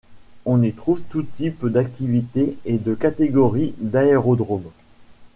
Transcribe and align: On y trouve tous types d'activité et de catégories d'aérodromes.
On 0.45 0.63
y 0.63 0.71
trouve 0.73 1.03
tous 1.11 1.21
types 1.21 1.67
d'activité 1.67 2.57
et 2.65 2.79
de 2.79 2.95
catégories 2.95 3.75
d'aérodromes. 3.77 4.71